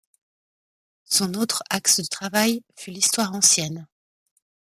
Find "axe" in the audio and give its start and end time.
1.69-1.99